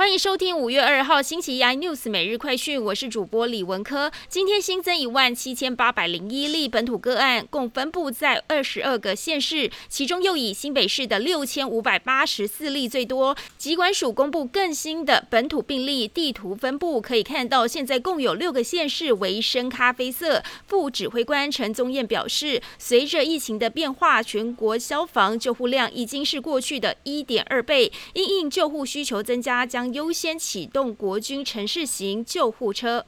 [0.00, 4.10] 欢迎收听五月二号星期一 iNews 每日快讯，我是主播李文科。
[4.30, 13.36] 今天新增一万七千八百零一例本土个案，共分布在二十二个县市，其中又以新北市的六千五百八十四例最多。
[13.58, 20.42] 疾管署公布更新的本土病例地图分布，可以看到现在共有六个县市为深咖啡色。
[20.66, 33.04] 副指挥官陈宗彦表示，随着疫情的变化，全国消防救护量已经是过去的一点二倍，因应救护需求增加，将优先启动国军城市型救护车。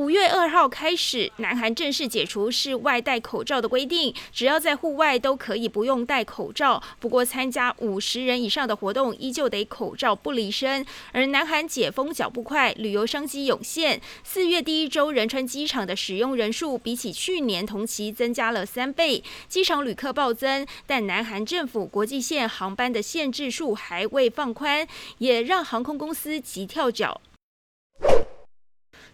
[0.00, 6.82] 五月二号开始，南韩正式解除室外戴口罩的规定，只要在户外都可以不用戴口罩。
[6.98, 10.82] 不过，参加五十人以上的活动依旧得口罩不离身。
[11.12, 14.00] 而南韩解封脚步快，旅游商机涌现。
[14.24, 20.66] 四月第一周，仁川机场的使用人数比起去年同期增加了三倍，机场旅客暴增。
[20.86, 27.20] 但南韩政府国际线航班的限制数还未放宽，也让航空公司急跳脚。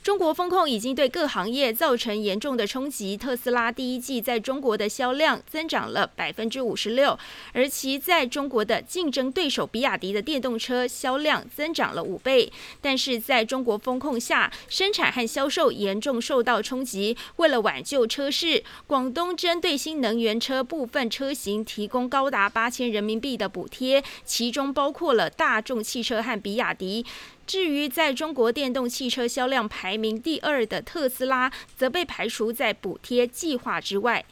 [0.06, 3.16] 中国风控已经对各行业造成严重的冲击。
[3.16, 7.18] 特斯拉第一季在中国的销量增长了百分之五十六，
[7.52, 12.52] 而其在中国的竞争对手比亚迪的电动车销量增长了五倍。
[12.80, 17.16] 但是在中国风控下，生产和销售严重受到冲击。
[17.38, 27.04] 为了挽救车市，广东针对新能源车部分车型提供高达八千人民币的补贴，其中包括了大众汽车和比亚迪。
[27.44, 34.24] 至于在中国电动汽车销量排名第二的特斯拉，则被排除在补贴计划之外。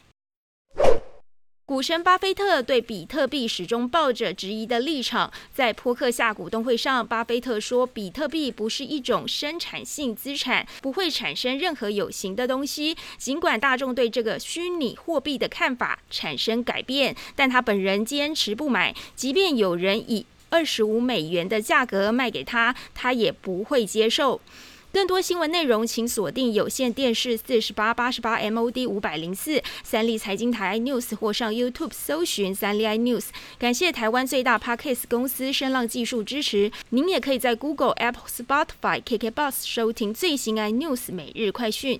[1.65, 5.33] 股神巴菲特对比特币始终抱着质疑的立场。
[5.51, 12.95] 在扑克夏股东会上，巴菲特说，比特币不是一种生产性资产，不会产生任何有形的东西。
[13.17, 20.27] 尽管大众对这个虚拟货币的看法产生改变，但他本人坚持不买，即便有人以。
[20.51, 24.39] 二十五美元的价格卖给他，他也不会接受。
[24.95, 33.25] 更多新闻内容，请锁定有线电视四十八八十八 MOD 五百零四三立财经台 News 或上 YouTube 搜寻三立 iNews。
[33.59, 36.71] 感谢台湾最大 Podcast 公司声浪技术支持。
[36.91, 41.99] 您也可以在 Google、Apple、Spotify、KK Bus 收听最新 iNews 每日快讯。